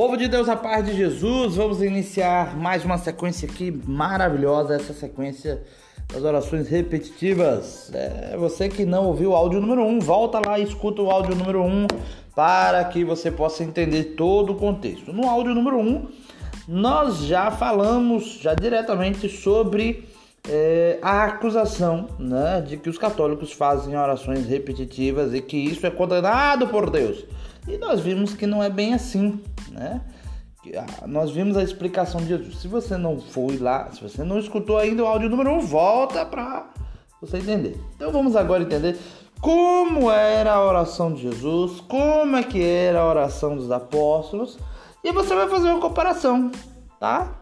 [0.00, 4.94] Povo de Deus, a paz de Jesus, vamos iniciar mais uma sequência aqui maravilhosa, essa
[4.94, 5.62] sequência
[6.10, 7.92] das orações repetitivas.
[7.92, 11.10] É, você que não ouviu o áudio número 1, um, volta lá e escuta o
[11.10, 11.86] áudio número 1 um,
[12.34, 15.12] para que você possa entender todo o contexto.
[15.12, 16.08] No áudio número 1, um,
[16.66, 20.08] nós já falamos já diretamente sobre
[20.48, 25.90] é, a acusação né, de que os católicos fazem orações repetitivas e que isso é
[25.90, 27.24] condenado por Deus.
[27.68, 29.40] E nós vimos que não é bem assim,
[29.70, 30.00] né?
[30.76, 32.58] Ah, nós vimos a explicação de Jesus.
[32.58, 35.60] Se você não foi lá, se você não escutou ainda o áudio número 1, um,
[35.60, 36.68] volta para
[37.20, 37.80] você entender.
[37.96, 38.98] Então vamos agora entender
[39.40, 44.58] como era a oração de Jesus, como é que era a oração dos apóstolos,
[45.02, 46.52] e você vai fazer uma comparação,
[46.98, 47.40] tá?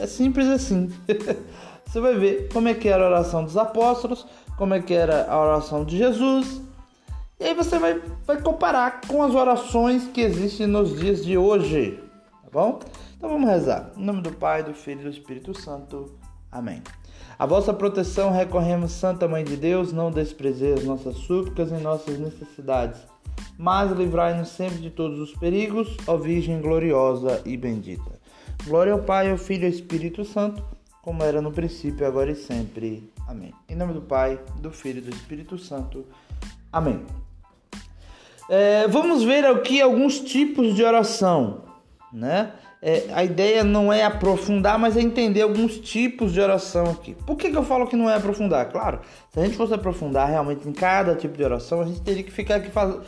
[0.00, 0.90] É simples assim.
[1.86, 4.26] você vai ver como é que era a oração dos apóstolos,
[4.58, 6.60] como é que era a oração de Jesus,
[7.38, 12.00] e aí você vai, vai comparar com as orações que existem nos dias de hoje,
[12.42, 12.80] tá bom?
[13.14, 13.90] Então vamos rezar.
[13.94, 16.14] Em nome do Pai, do Filho e do Espírito Santo.
[16.50, 16.82] Amém.
[17.38, 22.98] A vossa proteção recorremos, Santa Mãe de Deus, não desprezeis nossas súplicas e nossas necessidades,
[23.58, 28.18] mas livrai-nos sempre de todos os perigos, ó Virgem gloriosa e bendita.
[28.64, 30.64] Glória ao Pai, ao Filho e ao Espírito Santo,
[31.06, 33.08] como era no princípio, agora e sempre.
[33.28, 33.54] Amém.
[33.68, 36.04] Em nome do Pai, do Filho e do Espírito Santo.
[36.72, 37.06] Amém.
[38.50, 41.62] É, vamos ver aqui alguns tipos de oração,
[42.12, 42.52] né?
[42.82, 47.14] É, a ideia não é aprofundar, mas é entender alguns tipos de oração aqui.
[47.26, 48.68] Por que, que eu falo que não é aprofundar?
[48.70, 52.22] Claro, se a gente fosse aprofundar realmente em cada tipo de oração, a gente teria
[52.22, 53.02] que ficar aqui fazendo.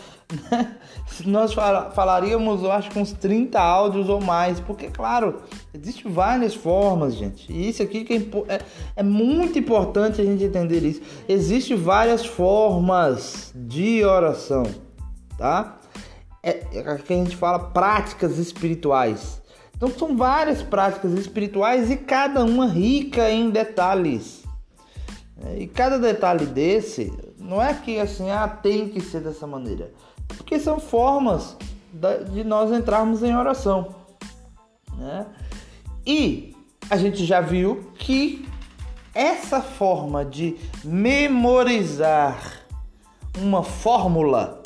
[0.50, 0.76] Né?
[1.24, 7.14] Nós falaríamos, eu acho, com uns 30 áudios ou mais, porque, claro, existem várias formas,
[7.14, 7.50] gente.
[7.52, 8.14] E isso aqui que
[8.48, 8.60] é, é,
[8.96, 11.02] é muito importante a gente entender isso.
[11.28, 14.64] Existem várias formas de oração
[15.38, 15.78] tá?
[16.42, 19.40] É, é que a gente fala práticas espirituais.
[19.78, 24.42] Então são várias práticas espirituais e cada uma rica em detalhes.
[25.40, 29.92] É, e cada detalhe desse não é que assim, ah, tem que ser dessa maneira.
[30.26, 31.56] Porque são formas
[32.32, 33.94] de nós entrarmos em oração.
[34.96, 35.26] Né?
[36.04, 36.56] E
[36.90, 38.44] a gente já viu que
[39.14, 42.66] essa forma de memorizar
[43.40, 44.60] uma fórmula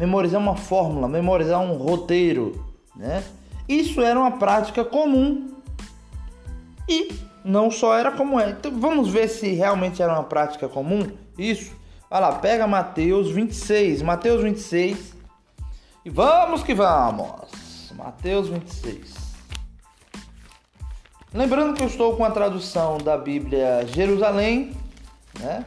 [0.00, 2.64] memorizar uma fórmula, memorizar um roteiro,
[2.96, 3.22] né?
[3.70, 5.48] Isso era uma prática comum
[6.88, 7.14] e
[7.44, 8.50] não só era como é.
[8.50, 11.08] Então vamos ver se realmente era uma prática comum.
[11.38, 11.70] Isso.
[12.10, 15.14] Vai lá, pega Mateus 26, Mateus 26
[16.04, 17.92] e vamos que vamos.
[17.94, 19.14] Mateus 26.
[21.32, 24.72] Lembrando que eu estou com a tradução da Bíblia Jerusalém,
[25.38, 25.64] né?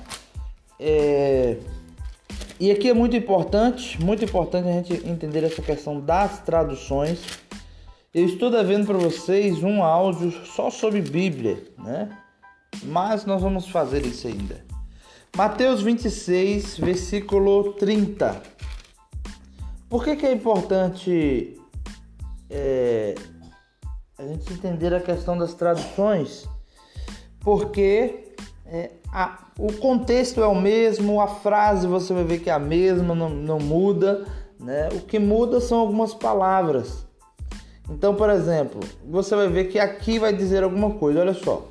[0.78, 1.58] É,
[2.60, 7.20] e aqui é muito importante, muito importante a gente entender essa questão das traduções.
[8.14, 12.16] Eu estou devendo para vocês um áudio só sobre Bíblia, né?
[12.84, 14.64] Mas nós vamos fazer isso ainda.
[15.36, 18.40] Mateus 26, versículo 30.
[19.90, 21.60] Por que, que é importante
[22.52, 23.16] é,
[24.20, 26.48] a gente entender a questão das traduções?
[27.40, 28.36] Porque
[28.68, 32.60] é, a, o contexto é o mesmo, a frase você vai ver que é a
[32.60, 34.24] mesma, não, não muda.
[34.60, 34.90] Né?
[34.90, 37.12] O que muda são algumas palavras.
[37.90, 41.68] Então, por exemplo, você vai ver que aqui vai dizer alguma coisa, olha só.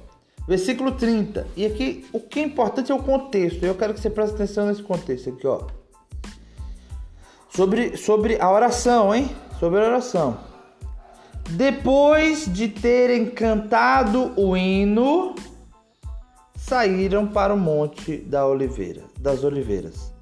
[0.47, 1.47] Versículo 30.
[1.57, 3.65] E aqui o que é importante é o contexto.
[3.65, 5.63] Eu quero que você preste atenção nesse contexto aqui, ó.
[7.49, 9.31] Sobre, sobre a oração, hein?
[9.59, 10.39] Sobre a oração.
[11.51, 15.35] Depois de terem cantado o hino,
[16.57, 20.13] saíram para o monte da oliveira, das oliveiras.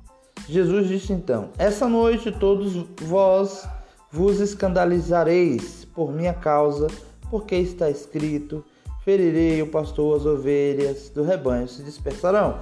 [0.49, 3.69] Jesus disse então: Essa noite todos vós
[4.11, 6.87] vos escandalizareis por minha causa,
[7.31, 8.65] porque está escrito:
[9.05, 12.61] ferirei o pastor, as ovelhas do rebanho se dispersarão.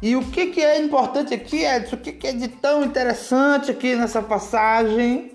[0.00, 1.96] E o que, que é importante aqui, Edson?
[1.96, 5.32] O que, que é de tão interessante aqui nessa passagem?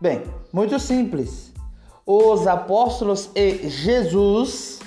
[0.00, 1.52] Bem, muito simples.
[2.06, 4.78] Os apóstolos e Jesus,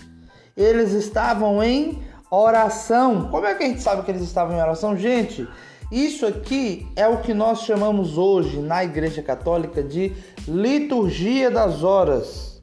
[0.58, 2.02] eles estavam em
[2.32, 3.30] Oração.
[3.30, 4.98] Como é que a gente sabe que eles estavam em oração?
[4.98, 5.48] Gente,
[5.92, 10.14] isso aqui é o que nós chamamos hoje na Igreja Católica de
[10.48, 12.62] liturgia das horas.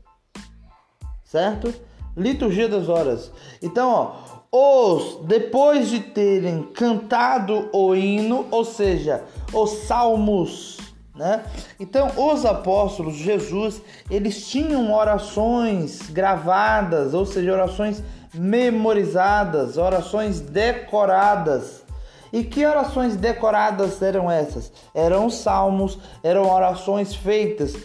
[1.25, 1.75] Certo?
[2.17, 3.32] Liturgia das horas.
[3.61, 10.78] Então, ó, os depois de terem cantado o hino, ou seja, os salmos,
[11.17, 11.44] né?
[11.81, 13.81] Então, os apóstolos, Jesus,
[14.11, 18.02] eles tinham orações gravadas, ou seja, orações
[18.34, 21.86] memorizadas, orações decoradas.
[22.32, 24.73] E que orações decoradas eram essas?
[24.94, 27.76] Eram salmos, eram orações feitas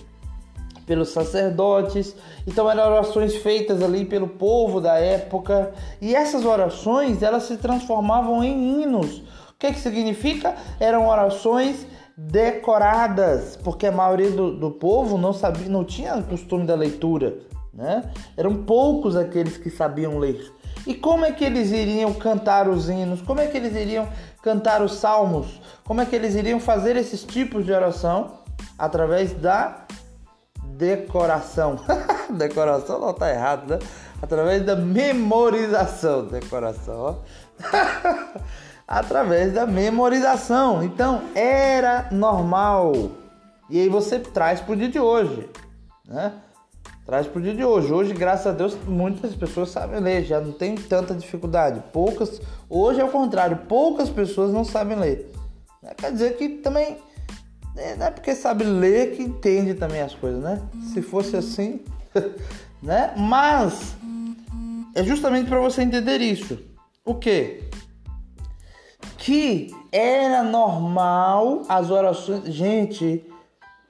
[0.86, 2.16] pelos sacerdotes.
[2.46, 5.74] Então eram orações feitas ali pelo povo da época.
[6.02, 9.20] E essas orações, elas se transformavam em hinos.
[9.50, 10.56] O que, que significa?
[10.80, 11.86] Eram orações
[12.18, 17.38] decoradas, porque a maioria do, do povo não sabia, não tinha costume da leitura,
[17.74, 18.12] né?
[18.36, 20.52] Eram poucos aqueles que sabiam ler.
[20.86, 23.22] E como é que eles iriam cantar os hinos?
[23.22, 24.08] Como é que eles iriam
[24.42, 25.62] cantar os salmos?
[25.84, 28.40] Como é que eles iriam fazer esses tipos de oração?
[28.78, 29.86] Através da
[30.64, 31.80] decoração.
[32.32, 33.80] decoração não tá errado, né?
[34.22, 36.26] Através da memorização.
[36.26, 37.20] Decoração.
[38.88, 40.84] Através da memorização.
[40.84, 42.94] Então, era normal.
[43.70, 45.50] E aí você traz pro dia de hoje,
[46.06, 46.34] né?
[47.12, 47.92] Traz pro dia de hoje.
[47.92, 51.84] Hoje, graças a Deus, muitas pessoas sabem ler, já não tem tanta dificuldade.
[51.92, 55.30] Poucas, hoje é o contrário, poucas pessoas não sabem ler.
[55.98, 56.96] Quer dizer que também
[57.76, 60.62] é, não é porque sabe ler que entende também as coisas, né?
[60.94, 61.82] Se fosse assim,
[62.82, 63.14] né?
[63.18, 63.94] Mas
[64.96, 66.60] é justamente para você entender isso.
[67.04, 67.62] O que?
[69.18, 72.46] Que era normal as orações.
[72.46, 73.30] Gente,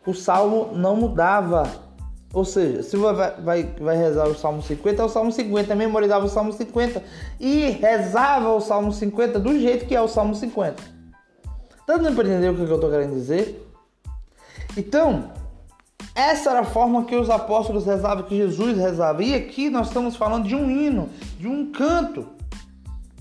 [0.07, 1.90] o salmo não mudava.
[2.33, 6.25] Ou seja, se vai, vai, vai rezar o Salmo 50, é o Salmo 50, memorizava
[6.25, 7.03] o Salmo 50
[7.39, 10.81] e rezava o Salmo 50 do jeito que é o Salmo 50.
[11.85, 13.67] Tá dando para entender o que eu estou querendo dizer?
[14.77, 15.31] Então,
[16.15, 19.23] essa era a forma que os apóstolos rezavam, que Jesus rezava.
[19.23, 22.27] E aqui nós estamos falando de um hino, de um canto.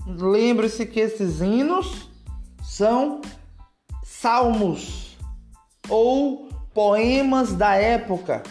[0.07, 2.09] Lembre-se que esses hinos
[2.63, 3.21] são
[4.03, 5.17] salmos
[5.89, 8.43] ou poemas da época,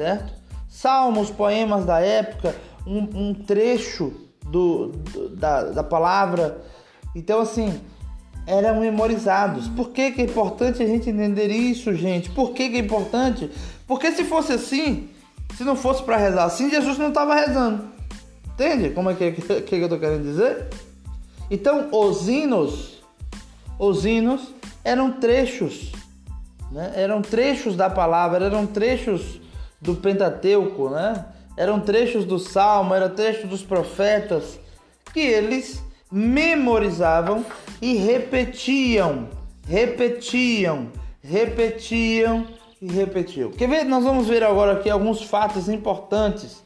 [0.00, 0.32] certo?
[0.66, 2.56] Salmos, poemas da época,
[2.86, 4.12] um, um trecho
[4.46, 6.62] do, do da, da palavra.
[7.14, 7.78] Então, assim,
[8.46, 9.68] eram memorizados.
[9.68, 12.30] Por que, que é importante a gente entender isso, gente?
[12.30, 13.50] Por que, que é importante?
[13.86, 15.10] Porque se fosse assim,
[15.54, 17.84] se não fosse para rezar assim, Jesus não estava rezando.
[18.54, 20.68] Entende como é que, que, que eu estou querendo dizer?
[21.50, 23.02] Então, os hinos,
[23.78, 25.92] os hinos eram trechos,
[26.72, 26.92] né?
[26.94, 29.40] eram trechos da palavra, eram trechos
[29.80, 31.24] do Pentateuco, né?
[31.60, 34.58] eram trechos do Salmo, eram trechos dos profetas,
[35.12, 37.44] que eles memorizavam
[37.82, 39.28] e repetiam,
[39.66, 40.88] repetiam,
[41.22, 42.46] repetiam
[42.80, 43.50] e repetiam.
[43.50, 43.84] Quer ver?
[43.84, 46.62] Nós vamos ver agora aqui alguns fatos importantes.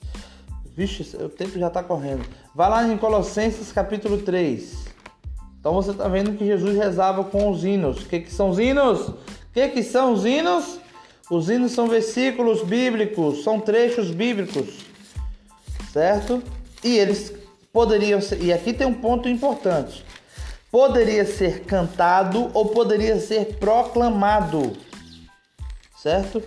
[0.76, 2.24] Vixe, o tempo já está correndo.
[2.54, 4.84] Vai lá em Colossenses capítulo 3.
[5.58, 8.02] Então você está vendo que Jesus rezava com os hinos.
[8.02, 9.08] O que, que são os hinos?
[9.08, 9.16] O
[9.52, 10.78] que, que são os hinos?
[11.30, 14.84] Os hinos são versículos bíblicos, são trechos bíblicos,
[15.90, 16.42] certo?
[16.82, 17.32] E eles
[17.72, 20.04] poderiam ser, e aqui tem um ponto importante.
[20.70, 24.72] Poderia ser cantado ou poderia ser proclamado.
[25.96, 26.42] Certo?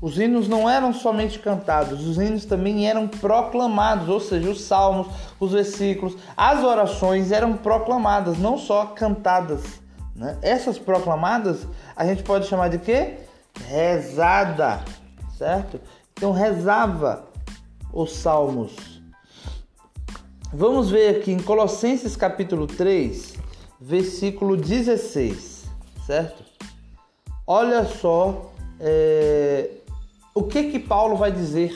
[0.00, 5.08] Os hinos não eram somente cantados, os hinos também eram proclamados, ou seja, os salmos,
[5.40, 9.62] os versículos, as orações eram proclamadas, não só cantadas.
[10.14, 10.38] Né?
[10.42, 11.66] Essas proclamadas
[11.96, 13.18] a gente pode chamar de quê?
[13.72, 14.84] Rezada,
[15.38, 15.80] certo?
[16.12, 17.24] Então rezava
[17.90, 19.00] os salmos.
[20.52, 23.32] Vamos ver aqui em Colossenses capítulo 3,
[23.80, 25.64] versículo 16,
[26.06, 26.44] certo?
[27.46, 29.70] Olha só é,
[30.34, 31.72] o que que Paulo vai dizer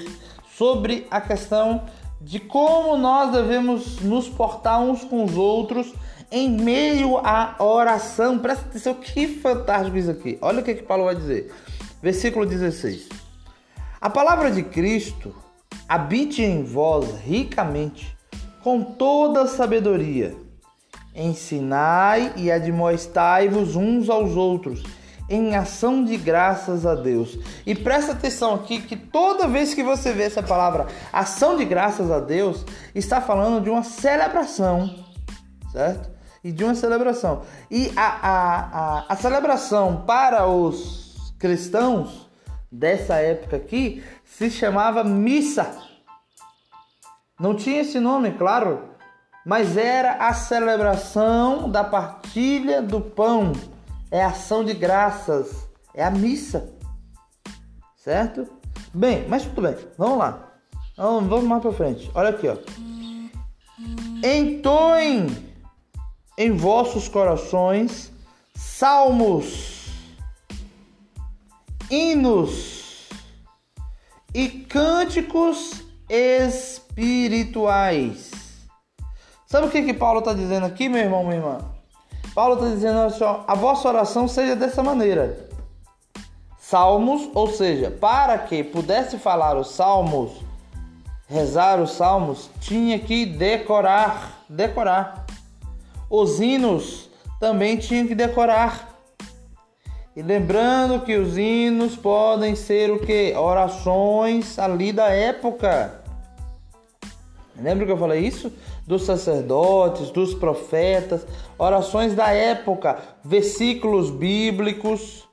[0.55, 1.87] sobre a questão
[2.21, 5.95] de como nós devemos nos portar uns com os outros
[6.31, 8.39] em meio à oração.
[8.39, 10.37] Presta atenção, que fantástico isso aqui.
[10.43, 11.51] Olha o que que Paulo vai dizer.
[12.03, 13.09] Versículo 16.
[14.01, 15.35] A palavra de Cristo
[15.89, 18.17] habite em vós ricamente
[18.63, 20.37] com toda sabedoria.
[21.15, 24.83] Ensinai e admoestai-vos uns aos outros
[25.29, 27.39] em ação de graças a Deus.
[27.65, 32.11] E presta atenção aqui que toda vez que você vê essa palavra ação de graças
[32.11, 34.95] a Deus, está falando de uma celebração,
[35.73, 36.11] certo?
[36.45, 37.43] E de uma celebração.
[37.71, 41.06] E a, a, a, a celebração para os
[41.39, 42.29] cristãos
[42.71, 45.83] dessa época aqui se chamava missa.
[47.39, 48.83] Não tinha esse nome, claro,
[49.45, 53.53] mas era a celebração da partilha do pão,
[54.11, 56.73] é ação de graças, é a missa,
[57.97, 58.49] certo?
[58.93, 60.53] Bem, mas tudo bem, vamos lá,
[60.97, 62.11] vamos, vamos mais para frente.
[62.15, 62.57] Olha aqui, ó.
[64.27, 65.27] Entoem
[66.39, 68.11] em vossos corações
[68.55, 69.76] salmos,
[71.91, 73.09] hinos
[74.35, 78.33] e cânticos espirituais.
[79.47, 81.59] Sabe o que que Paulo está dizendo aqui, meu irmão, minha irmã?
[82.35, 85.47] Paulo está dizendo assim, a vossa oração seja dessa maneira.
[86.59, 90.33] salmos, ou seja, para que pudesse falar os salmos,
[91.29, 95.27] rezar os salmos, tinha que decorar, decorar.
[96.11, 98.96] Os hinos também tinha que decorar.
[100.17, 103.35] E lembrando que os hinos podem ser o que?
[103.37, 106.01] Orações ali da época.
[107.61, 108.51] Lembra que eu falei isso?
[108.87, 111.27] Dos sacerdotes, dos profetas,
[111.59, 115.29] orações da época, versículos bíblicos.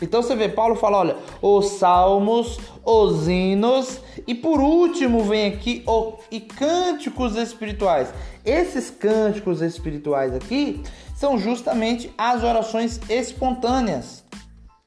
[0.00, 5.82] Então você vê, Paulo fala, olha, os salmos, os hinos e por último vem aqui
[5.88, 8.14] o, e cânticos espirituais.
[8.44, 10.84] Esses cânticos espirituais aqui
[11.18, 14.24] são justamente as orações espontâneas.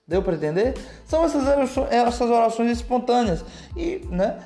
[0.07, 0.73] Deu para entender?
[1.05, 3.43] São essas orações, essas orações espontâneas.
[3.75, 4.39] E, né?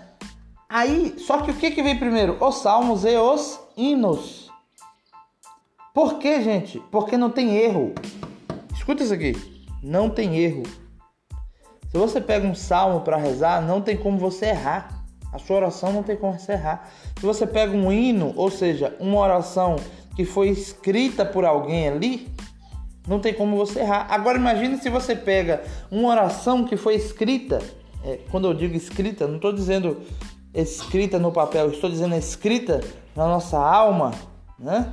[0.68, 2.38] Aí, só que o que, que vem primeiro?
[2.44, 4.52] Os salmos e os hinos.
[5.94, 6.80] Por quê, gente?
[6.92, 7.94] Porque não tem erro.
[8.74, 10.64] Escuta isso aqui não tem erro.
[11.92, 15.06] Se você pega um salmo para rezar, não tem como você errar.
[15.32, 16.90] A sua oração não tem como você errar.
[17.20, 19.76] Se você pega um hino, ou seja, uma oração
[20.16, 22.28] que foi escrita por alguém ali,
[23.08, 24.08] não tem como você errar.
[24.10, 27.62] Agora imagine se você pega uma oração que foi escrita.
[28.04, 30.02] É, quando eu digo escrita, não estou dizendo
[30.54, 32.82] escrita no papel, estou dizendo escrita
[33.16, 34.12] na nossa alma.
[34.58, 34.92] Né?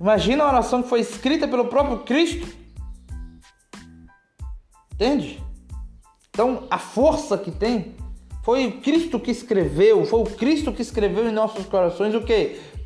[0.00, 2.64] Imagina a oração que foi escrita pelo próprio Cristo
[4.94, 5.42] Entende?
[6.30, 7.94] Então, a força que tem
[8.44, 12.60] foi o Cristo que escreveu, foi o Cristo que escreveu em nossos corações o que?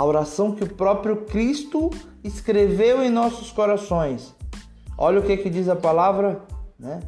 [0.00, 1.90] A oração que o próprio Cristo
[2.24, 4.34] escreveu em nossos corações.
[4.96, 6.40] Olha o que, que diz a palavra,
[6.78, 7.00] né?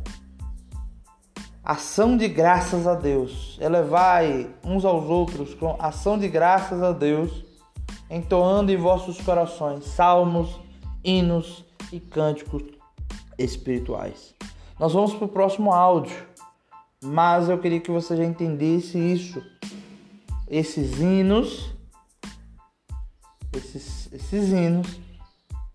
[1.65, 3.57] Ação de graças a Deus.
[3.63, 7.47] Elevai uns aos outros com ação de graças a Deus,
[8.11, 10.61] entoando em vossos corações salmos,
[11.03, 12.63] hinos e cânticos
[13.39, 14.35] espirituais.
[14.79, 16.27] Nós vamos para o próximo áudio.
[17.03, 19.43] Mas eu queria que você já entendesse isso.
[20.47, 21.72] Esses hinos,
[23.65, 25.01] esses, esses hinos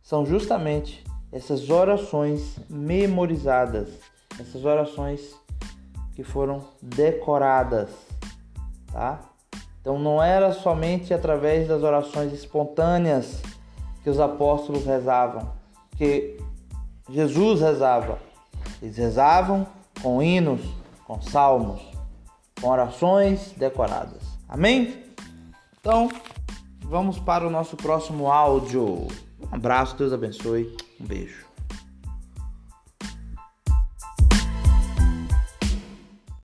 [0.01, 3.89] são justamente essas orações memorizadas,
[4.39, 5.35] essas orações
[6.15, 7.89] que foram decoradas,
[8.91, 9.19] tá?
[9.81, 13.41] Então não era somente através das orações espontâneas
[14.03, 15.51] que os apóstolos rezavam,
[15.97, 16.37] que
[17.09, 18.19] Jesus rezava.
[18.81, 19.67] Eles rezavam
[20.01, 20.61] com hinos,
[21.05, 21.81] com salmos,
[22.61, 24.21] com orações decoradas.
[24.47, 25.03] Amém?
[25.79, 26.09] Então,
[26.89, 28.85] vamos para o nosso próximo áudio.
[28.85, 29.07] Um
[29.51, 30.75] abraço, Deus abençoe.
[30.99, 31.46] Um beijo.